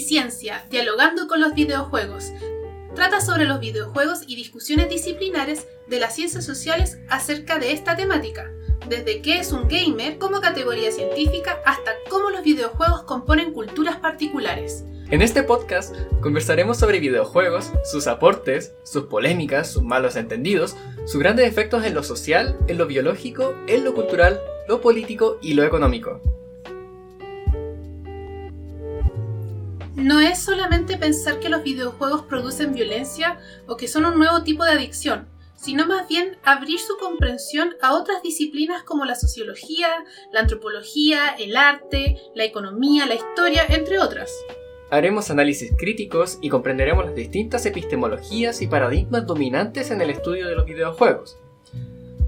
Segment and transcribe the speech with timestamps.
[0.00, 2.32] ciencia, dialogando con los videojuegos.
[2.94, 8.50] Trata sobre los videojuegos y discusiones disciplinares de las ciencias sociales acerca de esta temática,
[8.88, 14.84] desde qué es un gamer como categoría científica hasta cómo los videojuegos componen culturas particulares.
[15.08, 21.46] En este podcast conversaremos sobre videojuegos, sus aportes, sus polémicas, sus malos entendidos, sus grandes
[21.46, 26.20] efectos en lo social, en lo biológico, en lo cultural, lo político y lo económico.
[29.96, 34.62] No es solamente pensar que los videojuegos producen violencia o que son un nuevo tipo
[34.62, 39.88] de adicción, sino más bien abrir su comprensión a otras disciplinas como la sociología,
[40.34, 44.30] la antropología, el arte, la economía, la historia, entre otras.
[44.90, 50.56] Haremos análisis críticos y comprenderemos las distintas epistemologías y paradigmas dominantes en el estudio de
[50.56, 51.38] los videojuegos.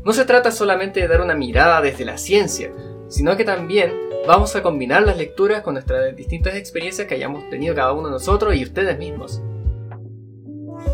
[0.06, 2.72] No se trata solamente de dar una mirada desde la ciencia,
[3.08, 7.74] sino que también vamos a combinar las lecturas con nuestras distintas experiencias que hayamos tenido
[7.74, 9.40] cada uno de nosotros y ustedes mismos.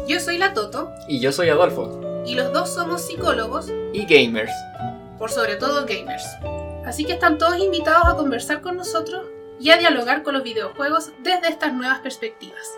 [0.06, 0.92] Yo soy la Toto.
[1.08, 2.22] Y yo soy Adolfo.
[2.24, 3.72] Y los dos somos psicólogos.
[3.92, 4.52] Y gamers.
[5.18, 6.24] Por sobre todo gamers.
[6.86, 9.26] Así que están todos invitados a conversar con nosotros
[9.58, 12.70] y a dialogar con los videojuegos desde estas nuevas perspectivas.